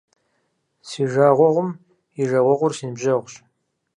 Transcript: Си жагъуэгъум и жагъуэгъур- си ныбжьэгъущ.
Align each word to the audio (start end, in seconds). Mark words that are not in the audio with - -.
Си 0.87 1.01
жагъуэгъум 1.11 1.69
и 2.21 2.21
жагъуэгъур- 2.29 2.71
си 2.77 2.85
ныбжьэгъущ. 2.89 3.33